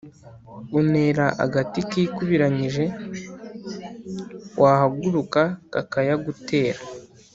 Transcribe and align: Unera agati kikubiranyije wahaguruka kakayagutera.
Unera 0.79 1.25
agati 1.45 1.79
kikubiranyije 1.89 2.83
wahaguruka 4.61 5.41
kakayagutera. 5.73 6.79